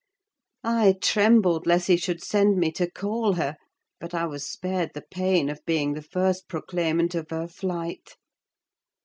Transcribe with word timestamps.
I 0.63 0.95
trembled 0.99 1.67
lest 1.67 1.85
he 1.85 1.95
should 1.95 2.23
send 2.23 2.57
me 2.57 2.71
to 2.71 2.89
call 2.89 3.33
her; 3.33 3.55
but 3.99 4.15
I 4.15 4.25
was 4.25 4.47
spared 4.47 4.95
the 4.95 5.03
pain 5.03 5.47
of 5.47 5.63
being 5.63 5.93
the 5.93 6.01
first 6.01 6.47
proclaimant 6.47 7.13
of 7.13 7.29
her 7.29 7.47
flight. 7.47 8.15